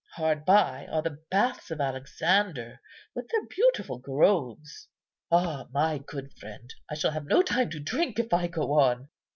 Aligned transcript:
Hard 0.15 0.45
by 0.45 0.87
are 0.87 1.03
the 1.03 1.21
baths 1.29 1.69
of 1.69 1.79
Alexander, 1.79 2.81
with 3.13 3.29
their 3.29 3.45
beautiful 3.45 3.99
groves. 3.99 4.87
Ah! 5.31 5.67
my 5.71 5.99
good 5.99 6.33
friend! 6.39 6.73
I 6.89 6.95
shall 6.95 7.11
have 7.11 7.25
no 7.27 7.43
time 7.43 7.69
to 7.69 7.79
drink 7.79 8.17
if 8.17 8.33
I 8.33 8.47
go 8.47 8.79
on. 8.79 9.09